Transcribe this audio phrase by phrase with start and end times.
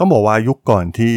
[0.00, 1.14] ต้องบอกว่ายุคก่อนที่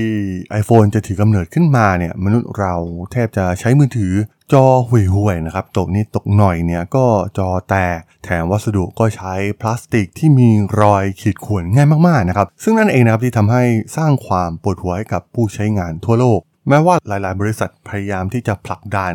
[0.62, 2.74] iPhone จะถือกำเนิดขึ้นมาเนี่ยมนุษย์เรา
[3.12, 4.14] แทบจะใช้มือถือ
[4.54, 7.06] จอห่วยๆนะครับตกนิดตกหน่อยเนี่ยก็
[7.38, 10.50] จอแตกแถมวัสดุก็ใช้พลาสติกที่มี
[10.82, 13.64] รอยขีดข่วนง่ายมากๆนะครับซึ่งนั่นเองนะครับที่ทำให้
[13.98, 16.40] สร้างความปวดหัวให้กับผู้ใช้งานทั่วโลก
[16.70, 19.14] แม้ว่าหลายๆ บริษัทพยายามที่จะผลักดัน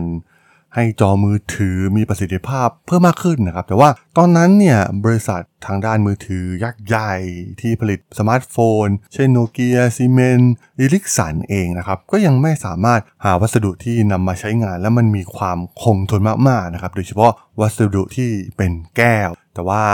[0.77, 7.15] ให้จอมือถือมีประสิทธิภาพเพิ่มมากขึ้นนะครับ แต่ว่าตอนนั้นเนี่ยบริษัททางด้านมือถือยักษ์ใหญ่
[7.61, 10.41] ที่ผลิตสมาร์ทโฟน เช่นโนเกียซีเมนส์
[10.79, 19.85] อีริคสันเองนะครับ ก็ยังไม่สามารถหาวัสดุที่นำมาใช้งาน แล้วมันมีความคงทนมากๆนะครับ โดยเฉพาะวัสดุที่เป็นแก้ว แต่ว่า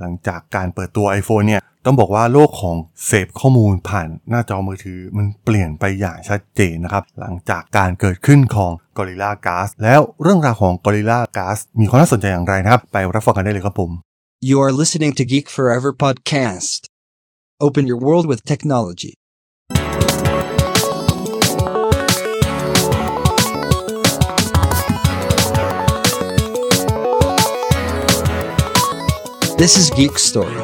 [0.00, 13.90] หลังจากการเปิดตัว iPhone เนี่ยต้องบอกว่าโลกของเสพข้อมูลผ่านหน้าจอมือถือมันเปลี่ยนไปอย่างชัดเจนนะครับ หลังจากการเกิดขึ้นของ Gorilla Glass แล้วเรื่องราวของ Gorilla Glass มีความน่าสนใจอย่างไรนะครับ ไปรับฟังกันได้เลยครับผม
[14.48, 16.80] You are listening to Geek Forever podcast.
[17.66, 19.14] Open your world with technology.
[29.62, 30.60] This is Geek Story.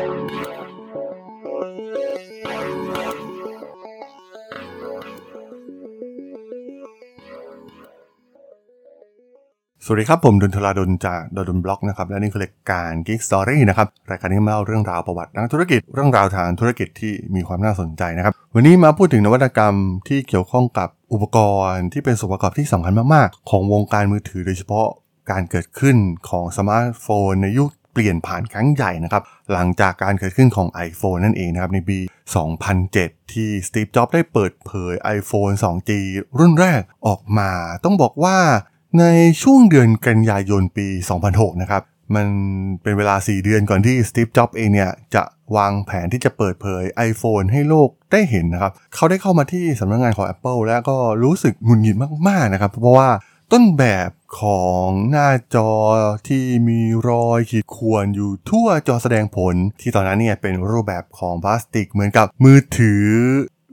[9.84, 19.74] สวัสดีครับ ผมด.ดลจากด.ดล็อกนะครับ และนี่คือรายการ Geek Story นะครับ รายการที่มาเล่าเรื่องราวประวัตินักธุรกิจเรื่องราวทางธุรกิจที่มีความน่าสนใจนะครับ วันนี้มาพูดถึงนวัตกรรม
[20.08, 24.86] ที่เกี่ยวข้องกับอุปกรณ์ที่เป็นส่วนประกอบที่สำคัญมาก ๆ ของวงการมือถือโดยเฉพาะ
[25.30, 25.96] การเกิดขึ้น
[26.28, 31.98] ของสมาร์ทโฟนในยุค เปลี่ยนผ่านครั้งใหญ่นะครับหลังจากการเกิดขึ้นของ iPhone นั่นเองนะครับในปี
[32.64, 35.90] 2007 ที่สตีฟ จ็อบส์ได้เปิดเผย iPhone 2G
[36.38, 37.50] รุ่นแรกออกมา
[37.84, 38.36] ต้องบอกว่า
[38.98, 39.04] ใน
[39.42, 40.86] ช่วงเดือนกันยายนปี
[41.24, 41.82] 2006 นะครับ
[42.14, 42.26] มัน
[42.82, 45.22] เป็นเวลา 4 เดือนก่อนที่สตีฟ จ็อบส์เองเนี่ยจะ
[45.56, 51.96] วางแผนที่จะเปิดเผย iPhone ให้โลกได้เห็นนะครับ เขาได้เข้ามาที่สำนักงานของ Apple แล้วก็รู้สึกหงุดหงิด
[52.28, 53.08] มาก ๆ นะครับ เพราะว่า
[53.54, 55.70] ต้นแบบของหน้าจอ
[56.28, 63.06] ที่มีรอยขีดข่วนอยู่ทั่วจอแสดงผล ที่ตอนนั้นเนี่ยเป็นรูปแบบของพลาสติกเหมือนกับมือถือ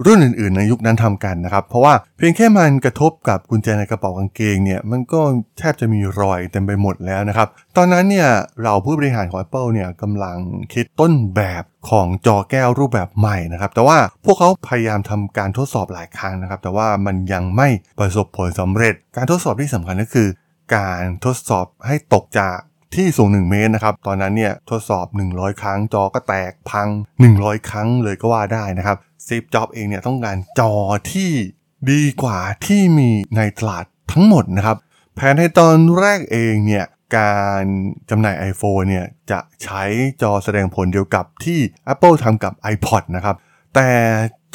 [0.05, 5.21] รุ่นอื่นๆ ในยุคนั้นทำกันนะครับ เพราะว่าเพียงแค่มันกระทบกับกุญแจในกระเป๋ากางเกงเนี่ยมันก็
[5.57, 8.29] แทบจะมีรอยเต็มไปหมดแล้วนะครับ ตอนนั้นเนี่ย
[8.61, 10.37] เราผู้บริหารของ Apple เนี่ยกำลัง
[10.73, 17.67] คิดต้นแบบของจอแก้วรูปแบบใหม่นะครับ แต่ว่าพวกเขาพยายามทำการทดสอบหลายครั้งนะครับ แต่ว่ามันยังไม่
[17.99, 20.29] ประสบผลสำเร็จ การทดสอบที่สำคัญก็คือ
[20.75, 22.57] การทดสอบให้ตกจาก
[22.95, 26.87] ที่สูง 1 เมตรนะครับ ตอนนั้นเนี่ยทดสอบ 100 ครั้งจอก็แตกพัง
[27.29, 30.73] 100 ครั้งเลยก็ว่าได้นะครับซีฟจ็อบเองเนี่ยต้องการจอ
[31.11, 31.31] ที่
[31.91, 34.77] ดีกว่าที่มีในตลาดทั้งหมดนะครับ
[35.15, 36.85] แผนในตอนแรกเองเนี่ย
[37.17, 37.63] การ
[38.09, 39.83] จำหน่าย iPhone เนี่ยจะใช้
[40.21, 41.59] จอแสดงผลเดียวกับที่
[41.93, 43.35] Apple ทำกับ iPod นะครับ
[43.75, 43.91] แต่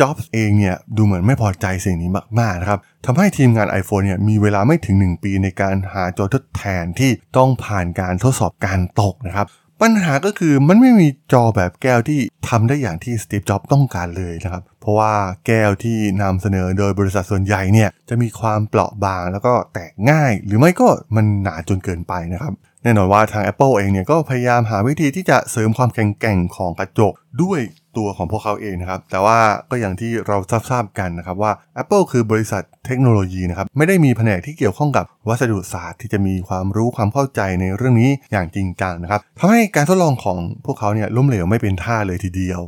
[0.00, 2.10] จ็อบส์เองเนี่ยดูเหมือนไม่พอใจสิ่งนี้
[2.40, 9.46] มากๆนะครับทำให้ทีมงาน iPhone เนี่ยมีเวลาไม่ถึง 1 ปีในการหาจอทดแทนที่ต้องผ่านการทดสอบการตกนะครับ
[9.82, 15.12] ปัญหาก็คือมันไม่มีจอแบบแก้วที่ทำได้อย่างที่สตีฟจ็อบส์ต้องการเลยนะครับ เพราะว่า
[15.46, 22.52] แก้วที่นำเสนอโดยบริษัทส่วนใหญ่เนี่ยจะมีความเปราะบางแล้วก็แตกง่าย หรือไม่ก็มันหนาจนเกินไปนะครับ
[22.84, 27.12] แน่นอนว่าทาง Apple เองเนี่ยก็พยายามหาวิธีที่จะเสริมความแข็งแกร่งของกระจก
[27.42, 27.60] ด้วย
[27.96, 29.38] ตัวของพวกเขาเองนะครับ แต่ว่า
[29.70, 30.36] ก็อย่างที่เรา
[30.70, 31.52] ทราบกันนะครับว่า
[31.82, 42.60] Apple คือบริษัทเทคโนโลยีนะครับ ไม่ได้มีแผนกที่เกี่ยวข้องกับวัสดุศาสตร์ที่จะมีความรู้ความเข้าใจในเรื่องนี้อย่างจริงจังนะครับทำให้การทดลองของพวกเขาเนี่ยล้มเหลวไม่เป็นท่าเลยทีเดียว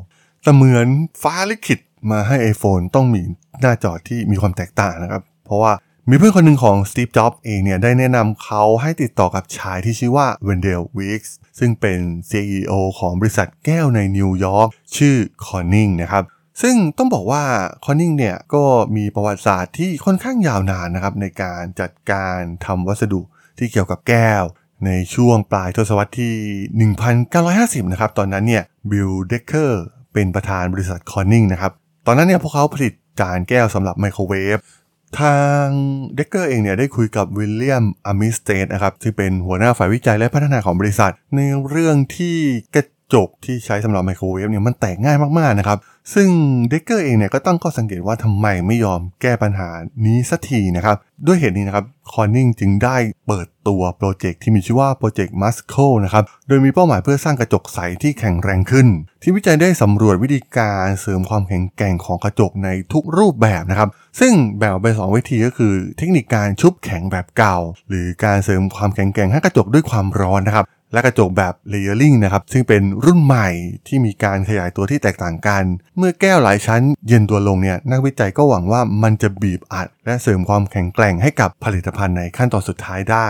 [0.43, 0.87] แต่เหมือน
[1.23, 3.23] ฟ้าลิขิตมาให้ iPhone ต้องมี
[3.61, 5.73] หน้าจอที่มีความแตกต่างนะครับ เพราะว่า
[6.11, 11.99] มีเพื่อนคนหนึ่งของสตีฟจ็อบส์เองเนี่ยได้แนะนำเขาให้ติดต่อกับชายที่ชื่อว่าเวนเดลวีคส์ซึ่งเป็น
[12.31, 16.25] CEO ของบริษัทแก้วในนิวยอร์กชื่อคอนนิงนะครับ
[16.63, 17.43] ซึ่งต้องบอกว่า
[17.85, 18.65] คอนนิงเนี่ยก็
[18.97, 23.21] มีประวัติศาสตร์ที่ค่อนข้างยาวนานนะครับในการจัดการทำวัสดุ
[23.59, 24.43] ที่เกี่ยวกับแก้ว
[24.87, 26.91] ในช่วงปลายทศวรรษที่
[27.27, 31.73] 1950 นะครับตอนนั้นเนี่ยบิลเดเกอร์เป็นประธานบริษัทคอนนิงนะครับ
[32.07, 34.59] ตอนนั้นเนี่ยพวกเขาผลิตจานแก้วสำหรับไมโครเวฟ
[35.21, 35.67] ทาง
[36.15, 42.37] เดกเกอร์เองเนี่ยได้คุยกับวิลเลียมอามิสเตนนะครับที่เป็นหัวหน้าฝ่ายวิจัยและพัฒนาของบริษัท ในเรื่องที่
[42.75, 45.79] กระ จกที่ใช้สำหรับไมโครเวฟเนี่ยมันแตกง่ายมากๆนะครับ
[46.15, 46.29] ซึ่ง
[46.69, 49.69] เดกเกอร์เองเนี่ยก็ตั้งข้อสังเกตว่าทำไมไม่ยอมแก้ปัญหา
[50.05, 55.75] นี้สักทีนะครับ ด้วยเหตุนี้นะครับคอนนิงจึงได้เปิดตัวโปรเจกต์ที่มีชื่อว่า Project Muscle
[56.05, 58.87] นะครับ โดยมีเป้าหมายเพื่อสร้างกระจกใสที่แข็งแรงขึ้น
[59.23, 63.89] ทีมวิจัยได้สำรวจวิธีการเสริมความแข็งแกร่งของกระจกในทุกรูปแบบนะครับ
[64.21, 67.59] ซึ่งแบ่งออกเป็นสองวิธีก็คือ เทคนิคการชุบแข็งแบบเก่า
[67.89, 73.49] หรือการเสริมความแข็งแกร่งให้กระจกด้วยความร้อนนะครับ และกระจกแบบ layering นะครับ ซึ่งเป็นรุ่นใหม่
[73.87, 75.65] ที่มีการขยายตัวที่แตกต่างกัน
[75.99, 83.29] เมื่อแก้วหลายชั้นเย็นตัวลงเนี่ยนักวิจัยก็หวังว่ามันจะบีบอัด และเสริมความแข็งแกร่งให้กับผลิตภัณฑ์ในขั้นตอนสุดท้ายได้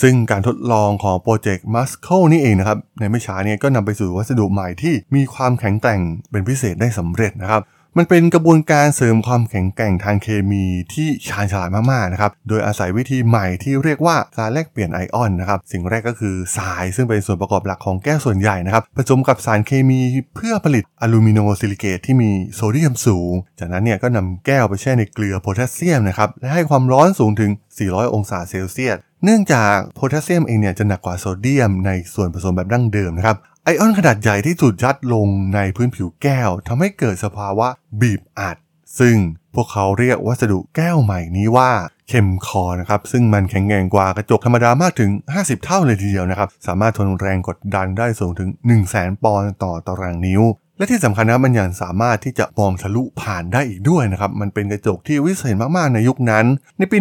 [0.00, 6.00] ซึ่งการทดลองของโปรเจกต์มัสโคนี่เองนะครับ ในไม่ช้าเนี่ยก็นำไปสู่วัสดุใหม่ที่มีความแข็งแกร่ง
[6.30, 7.62] เป็นพิเศษได้สำเร็จนะครับ
[7.98, 20.00] มันเป็นกระบวนการเสริมความแข็งแกร่งทางเคมีที่ชาญฉลาดมากๆนะครับ โดยอาศัยวิธีใหม่ที่เรียกว่าการแลกเปลี่ยนไอออนนะครับ สิ่งแรกก็คือทรายซึ่งเป็นส่วนประกอบหลักของแก้วส่วนใหญ่นะครับผสมกับสารเคมี
[20.34, 27.50] เพื่อผลิตอะลูมิโนซิลิเกตที่มีโซเดียมสูง จากนั้นเนี่ยก็นำแก้วไปแช่ในเกลือโพแทสเซียมนะครับและให้ความร้อนสูงถึง
[27.82, 37.68] 400 องศาเซลเซียส เนื่องจากโพแทสเซียมเองเนี่ยจะหนักกว่าโซเดียมในส่วนผสมแบบดั้งเดิมนะครับไอออนขนาดใหญ่ที่ถูกยัดลงในพื้นผิวแก้วทำให้เกิดสภาวะ
[38.00, 38.56] บีบอัด
[38.98, 39.16] ซึ่ง
[39.54, 41.70] พวกเขาเรียกวัสดุแก้วใหม่นี้ว่า
[42.08, 50.42] Chemcor นะครับซึ่งมันแข็งแรงกว่ากระจกธรรมดามากถึง 50 เท่าเลยทีเดียวนะครับ สามารถทนแรงกดดันได้สูงถึง 1 0 0 0 0แสนปอนด์ต่อตารางนิ้ว
[50.78, 56.44] และที่สำคัญนะมันยังสามารถที่จะมองทะลุผ่านได้อีกด้วยนะครับ มันเป็นกระจกที่วิเศษมากๆในยุคนั้น
[56.78, 56.96] ในปี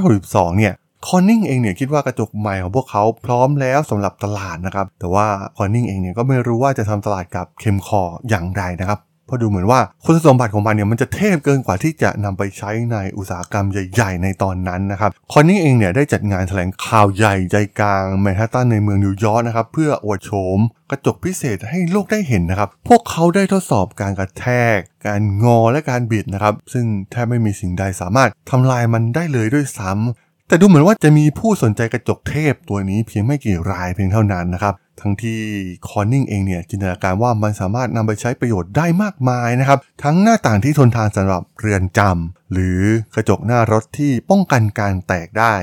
[0.00, 0.74] 1962 เนี่ย
[1.06, 20.58] คอนนิงเองเนี่ยคิดว่ากระจกใหม่ของพวกเขาพร้อมแล้วสำหรับตลาดนะครับ แต่ว่าคอนนิงเองเนี่ยก็ไม่รู้ว่าจะทำตลาดกับเคมคออย่างไรนะครับเพราะดูเหมือนว่าคุณสมบัติของมันเนี่ยมันจะเทพเกินกว่าที่จะนำไปใช้ในอุตสาหกรรมใหญ่ ๆ ในตอนนั้นนะครับ คอนนี่เองเนี่ยได้จัดงานแถลงข่าวใหญ่ใจกลางแมนฮัตตันในเมืองนิวยอร์กนะครับ เพื่ออวดโฉม
[20.90, 24.46] กระจกพิเศษให้โลกได้เห็นนะครับ พวกเขาได้ทดสอบการกระแท
[24.76, 35.40] ก การงอและการบิดนะครับ ซึ่งแทบไม่มีสิ่งใดสามารถทำลายมันได้เลยด้วยซ้ำ แต่ดูเหมือนว่าจะมีผู้สนใจกระจกเทพตัวนี้เพียงไม่กี่รายเพียงเท่านั้นนะครับ ทั้งที่
[35.88, 42.80] คอนนิงเองเนี่ยจินตนาการว่ามันสามารถนำไปใช้ประโยชน์ได้มากมายนะครับ ทั้งหน้าต่างที่ทนทานสำหรับเรือนจำหรือ
[43.14, 45.54] กระจกหน้ารถที่ป้องกันการแตกได้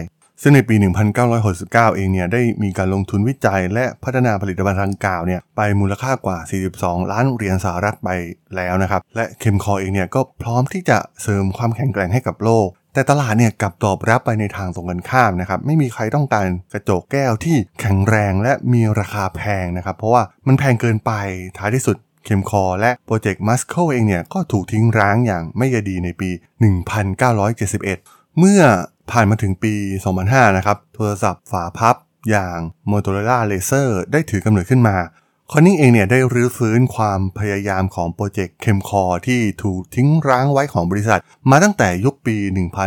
[0.42, 0.76] ซึ่งในปี
[1.32, 6.38] 1969 เองเนี่ยได้มีการลงทุนวิจัยและพัฒนาผลิตภัณฑ์ทางกล่าวเนี่ยไปมูลค่ากว่า
[6.74, 8.10] 42 ล้านเหรียญสหรัฐไป
[8.56, 21.12] แล้วนะครับ และเคมคอเองเนี่ยก็พร้อมที่จะเสริมความแข็งแกร่งให้กับโลก แต่ตลาดเนี่ยกลับตอบรับไปในทางตรงกันข้ามนะครับไม่มีใครต้องการกระจกแก้วที่แข็งแรงและมีราคาแพงนะครับเพราะว่ามันแพงเกินไป
[21.58, 26.30] ท้ายที่สุดเคมคอและโปรเจกต์มัสโคเองเนี่ยก็ถูกทิ้งร้างอย่างไม่ยดีในปี
[27.54, 28.62] 1971 เมื่อ
[29.12, 29.74] ผ่านมาถึงปี
[30.16, 31.96] 2005 นะครับ โทรศัพท์ฝาพับ
[32.30, 32.58] อย่าง
[32.92, 34.96] Motorola Laser ได้ถือกำเนิดขึ้นมา
[35.52, 41.20] คอนนิงเองเนี่ยได้รื้อฟื้นความพยายามของโปรเจกต์เคมคอที่ถูกทิ้งร้างไว้ของบริษัท
[41.50, 42.36] มาตั้งแต่ยุคปี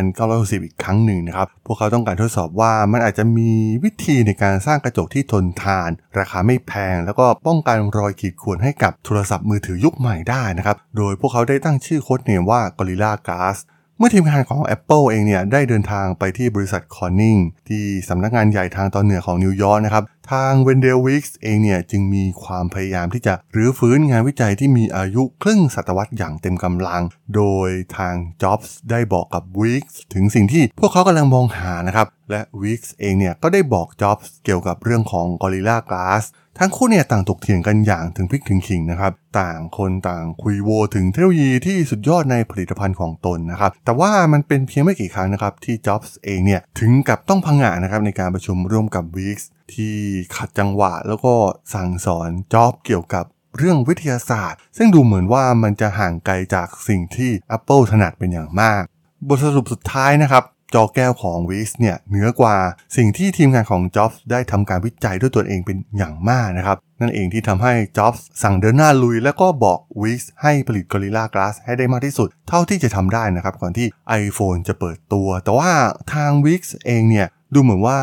[0.08, 3.50] 1960 อีกครั้งหนึ่งนะครับ พวกเขาต้องการทดสอบว่ามันอาจจะมี
[3.84, 13.58] วิธีในการสร้างกระจกที่ทนทาน ราคาไม่แพง แล้วก็ป้องกันรอยขีดข่วนให้กับโทรศัพท์มือถือยุคใหม่ได้นะครับ โดยพวกเขาได้ตั้งชื่อโค้ดเนมว่า Gorilla Glass
[13.98, 17.36] เมื่อทีมงานของ Apple เองเนี่ยได้เดินทางไปที่บริษัทคอนนิง
[17.68, 27.02] ที่สำนักงานใหญ่ทางตอนเหนือของนิวยอร์กนะครับ ทางเวนเดลวิกส์เองเนี่ยจึงมีความพยายามที่จะรื้อฟื้นงานวิจัยที่มีอายุครึ่งศตวรรษอย่างเต็มกำลัง
[27.36, 36.24] โดยทางจ็อบส์ได้บอกกับวิกส์ถึงสิ่งที่พวกเขากำลังมองหานะครับ และวิกส์เองเนี่ยก็ได้บอกจ็อบส์เกี่ยวกับเรื่องของ Gorilla Glass
[36.58, 49.96] ทั้งคู่เนี่ยต่างตกเถียงกันอย่างถึงพริกถึงขิงนะครับ ต่างคนต่างคุยโวถึงเทคโนโลยีที่สุดยอดในผลิตภัณฑ์ของตนนะครับ แต่ว่ามันเป็นเพียงไม่กี่ครั้งนะครับที่จ็อบส์เองเนี่ยถึงกับต้องพังงะนะครับในการประชุมร่วมกับวิกส์ ที่
[50.36, 51.34] ขัดจังหวะ แล้วก็
[51.74, 53.24] สั่งสอนจ็อบเกี่ยวกับ
[53.56, 58.82] เรื่องวิทยาศาสตร์ ซึ่งดูเหมือนว่ามันจะห่างไกลจากสิ่งที่ Apple ถนัดเป็นอย่างมาก
[59.28, 60.44] บทสรุปสุดท้ายนะครับ
[60.74, 62.56] จอแก้วของวิสเนี่ยเหนือกว่า
[62.96, 73.86] สิ่งที่ทีมงานของจ็อบส์ได้ทำการวิจัยด้วยตัวเองเป็นอย่างมากนะครับ นั่นเองที่ทำให้จ็อบส์สั่งเดินหน้าลุย แล้วก็บอกวิสให้ผลิต Gorilla Glass ให้ได้มากที่สุด เท่าที่จะทำได้นะครับก่อนที่
[74.22, 75.70] iPhone จะเปิดตัว แต่ว่า
[76.14, 77.98] ทางวิกเองเนี่ยดูเหมือนว่า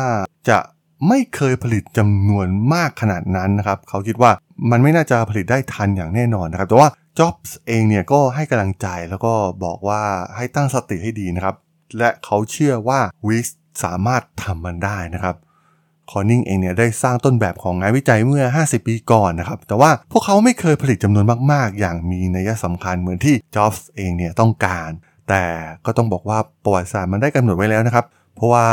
[0.48, 0.58] จะ
[1.08, 4.30] ไม่เคยผลิตจำนวนมากขนาดนั้นนะครับ เขาคิดว่า
[4.70, 6.88] มันไม่น่าจะผลิตได้ทันอย่างแน่นอนนะครับ แต่ว่า
[7.18, 9.32] จ็อบส์เองเนี่ยก็ให้กำลังใจแล้วก็
[9.64, 10.02] บอกว่า
[10.36, 11.56] ให้ตั้งสติให้ดีนะครับ
[11.98, 13.48] และเขาเชื่อว่าวิส
[13.84, 15.36] สามารถทำมันได้นะครับ
[16.10, 24.90] คอนนิงเองเนี่ยได้สร้างต้นแบบของงานวิจัยเมื่อ 50 ปีก่อนนะครับ แต่ว่าพวกเขาไม่เคยผลิตจำนวนมาก ๆ อย่างมีนัยสำคัญเหมือนที่จ็อบส์เองเนี่ยต้องการ
[25.28, 25.44] แต่
[25.86, 28.04] ก็ต้องบอกว่าประวัติศาสตร์มันได้กำหนดไว้แล้วนะครับ
[28.36, 28.68] เพราะว่า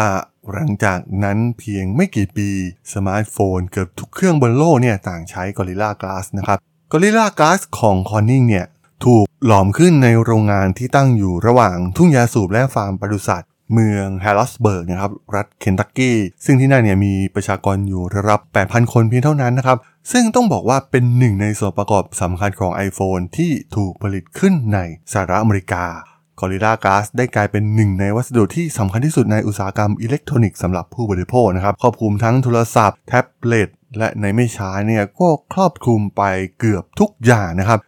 [0.52, 2.50] หลังจากนั้นเพียงไม่กี่ปี
[2.94, 6.58] สมาร์ทโฟนเกือบทุกเครื่องบนโลกเนี่ยต่างใช้ Gorilla Glass นะครับ
[6.92, 8.66] Gorilla Glass ของ Corning เนี่ย
[9.06, 19.78] ถูกหลอมขึ้นในโรงงานที่ตั้งอยู่ระหว่างทุ่งยาสูบและฟาร์มปศุสัตว์เมืองแฮร์รอดส์เบิร์กนะครับรัฐเคนตักกี้ ซึ่งที่นั่นเนี่ยมีประชากรอยู่ระดับ8,000 คนเพียงเท่านั้นนะครับ
[20.12, 24.80] ซึ่งต้องบอกว่าเป็นหนึ่งในส่วนประกอบสำคัญของ iPhone ที่ถูกผลิตขึ้นใน
[25.12, 25.86] สหรัฐอเมริกา
[26.40, 36.24] กอริลลาก๊าซได้กลายเป็นหนึ่งในวัสดุที่สำคัญที่สุดในอุตสาหกรรมอิเล็กทรอนิกส์สำหรับผู้บริโภคนะครับครอบคลุมทั้งโทรศัพท์แท็บเล็ตและในไม่ช้าเนี่ยก็ครอบคลุมไป
[36.60, 37.80] เกือบทุกอย่างนะครับ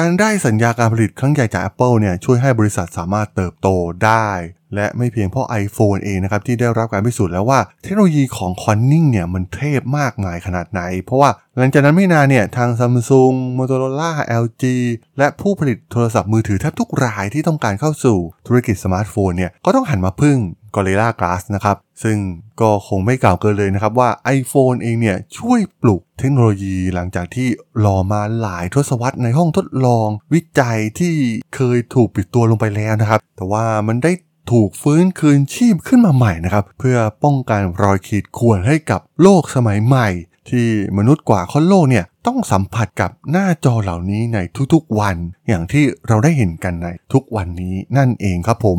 [0.00, 3.68] การได้สัญญาการผลิตครั้งใหญ่จาก Apple เนี่ยช่วยให้บริษัทสามารถเติบโต
[4.04, 4.28] ได้
[4.74, 14.10] และไม่เพียงเพราะ iPhone เองนะครับที่ได้รับการพิสูจน์แล้วว่าเทคโนโลยีของ Corning เนี่ยมันเทพมากมายขนาดไหน เพราะว่าหลังจากนั้นไม่นานเนี่ยทาง Samsung Motorola
[14.42, 14.64] LG
[15.18, 20.38] และผู้ผลิตโทรศัพท์มือถือแทบทุกรายที่ต้องการเข้าสู่ธุรกิจสมาร์ทโฟนเนี่ยก็ต้องหันมาพึ่ง
[20.74, 22.16] Gorilla Glass นะครับ ซึ่ง
[22.60, 27.48] ก็คงไม่กล่าวเกินเลยนะครับว่า iPhone เองเนี่ยช่วยปลุกเทคโนโลยีหลังจากที่
[27.84, 31.14] รอมาหลายทศวรรษในห้องทดลอง วิจัยที่
[31.54, 34.12] เคยถูกปิดตัวลงไปแล้วนะครับ แต่ว่ามันได้
[34.52, 40.08] ถูกฟื้นคืนชีพขึ้นมาใหม่นะครับเพื่อป้องกันรอยขีดข่วนให้กับโลกสมัยใหม่
[40.50, 44.38] ที่มนุษย์กว่าคนโลกเนี่ยต้องสัมผัสกับหน้าจอเหล่านี้ใน
[44.72, 45.16] ทุกๆวัน
[45.48, 48.78] อย่างที่เราได้เห็นกันในทุกวันนี้นั่นเองครับผม